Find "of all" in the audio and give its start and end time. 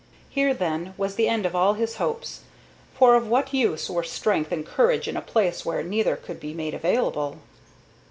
1.45-1.75